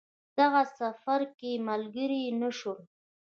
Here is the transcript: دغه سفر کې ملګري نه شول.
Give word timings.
دغه 0.39 0.61
سفر 0.79 1.19
کې 1.37 1.51
ملګري 1.67 2.23
نه 2.41 2.49
شول. 2.59 2.79